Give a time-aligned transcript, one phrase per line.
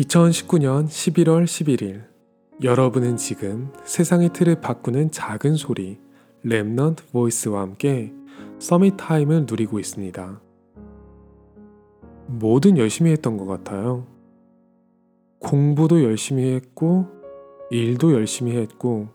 [0.00, 2.04] 2019년 11월 11일
[2.62, 5.98] 여러분은 지금 세상의 틀을 바꾸는 작은 소리
[6.44, 8.12] Remnant Voice와 함께
[8.58, 10.40] Summit Time을 누리고 있습니다.
[12.28, 14.06] 뭐든 열심히 했던 것 같아요.
[15.38, 17.06] 공부도 열심히 했고
[17.70, 19.08] 일도 열심히 했고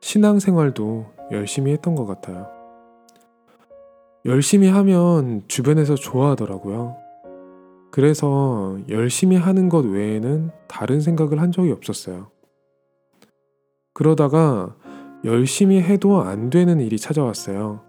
[0.00, 2.48] 신앙생활도 열심히 했던 것 같아요.
[4.26, 7.07] 열심히 하면 주변에서 좋아하더라고요.
[7.98, 12.30] 그래서 열심히 하는 것 외에는 다른 생각을 한 적이 없었어요.
[13.92, 14.76] 그러다가
[15.24, 17.80] 열심히 해도 안 되는 일이 찾아왔어요.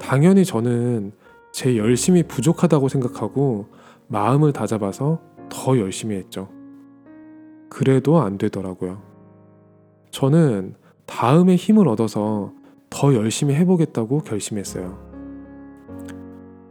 [0.00, 1.12] 당연히 저는
[1.52, 3.68] 제 열심히 부족하다고 생각하고
[4.08, 6.48] 마음을 다잡아서 더 열심히 했죠.
[7.68, 9.00] 그래도 안 되더라고요.
[10.10, 10.74] 저는
[11.06, 12.52] 다음에 힘을 얻어서
[12.90, 14.98] 더 열심히 해보겠다고 결심했어요.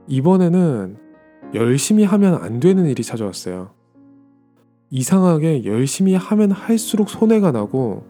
[0.08, 1.11] 이번에는
[1.54, 3.72] 열심히 하면 안 되는 일이 찾아왔어요.
[4.90, 8.06] 이상하게 열심히 하면 할수록 손해가 나고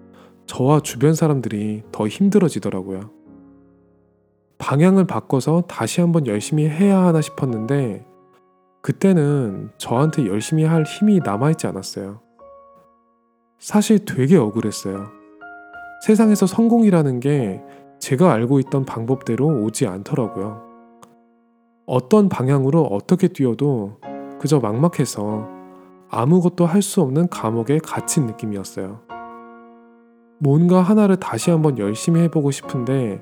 [0.45, 3.09] 저와 주변 사람들이 더 힘들어지더라고요.
[4.57, 8.05] 방향을 바꿔서 다시 한번 열심히 해야 하나 싶었는데
[8.81, 12.19] 그때는 저한테 열심히 할 힘이 남아있지 않았어요.
[13.59, 15.07] 사실 되게 억울했어요.
[16.05, 17.61] 세상에서 성공이라는 게
[17.99, 20.70] 제가 알고 있던 방법대로 오지 않더라고요.
[21.91, 23.97] 어떤 방향으로 어떻게 뛰어도
[24.39, 25.45] 그저 막막해서
[26.09, 29.01] 아무것도 할 수 없는 감옥에 갇힌 느낌이었어요.
[30.39, 33.21] 뭔가 하나를 다시 한번 열심히 해보고 싶은데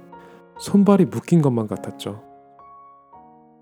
[0.60, 2.22] 손발이 묶인 것만 같았죠.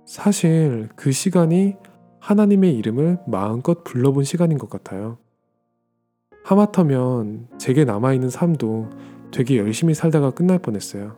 [0.06, 1.78] 사실 그 시간이
[2.20, 5.20] 하나님의 이름을 마음껏 불러본 시간인 것 같아요.
[6.44, 8.90] 하마터면 제게 남아있는 삶도
[9.32, 11.16] 되게 열심히 살다가 끝날 뻔했어요.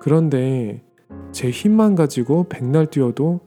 [0.00, 0.82] 그런데
[1.32, 3.40] 제 힘만 가지고 백날 뛰어도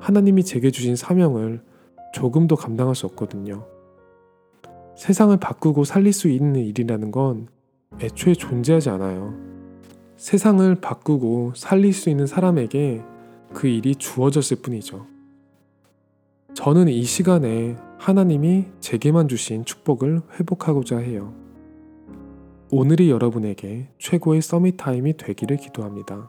[0.00, 1.62] 하나님이 제게 주신 사명을
[2.12, 3.66] 조금도 감당할 수 없거든요.
[4.96, 7.48] 세상을 바꾸고 살릴 수 있는 일이라는 건
[8.00, 9.34] 애초에 존재하지 않아요.
[10.16, 13.02] 세상을 바꾸고 살릴 수 있는 사람에게
[13.52, 15.06] 그 일이 주어졌을 뿐이죠.
[16.54, 21.34] 저는 이 시간에 하나님이 제게만 주신 축복을 회복하고자 해요.
[22.70, 26.28] 오늘이 여러분에게 최고의 Summit Time이 되기를 기도합니다.